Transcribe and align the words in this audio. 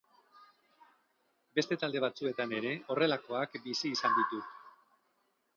Beste 1.59 1.77
talde 1.83 2.01
batzuetan 2.05 2.57
ere 2.63 2.73
horrelakoak 2.95 3.61
bizi 3.69 3.93
izan 3.99 4.21
ditut. 4.23 4.53